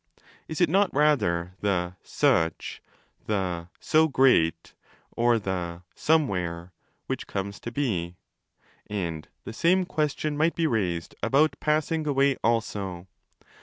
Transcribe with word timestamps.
Is 0.47 0.59
it 0.59 0.67
not 0.67 0.91
rather 0.95 1.53
the 1.61 1.95
'such', 2.01 2.81
the 3.27 3.67
'so 3.79 4.07
great', 4.07 4.73
or 5.11 5.37
the 5.37 5.83
'somewhere', 5.93 6.73
which 7.05 7.27
comes 7.27 7.59
to 7.59 7.71
be? 7.71 8.15
And 8.87 9.27
the 9.43 9.53
same 9.53 9.85
question 9.85 10.35
might 10.35 10.55
be 10.55 10.65
raised 10.65 11.13
about' 11.21 11.55
passing 11.59 12.07
away' 12.07 12.37
also. 12.43 13.05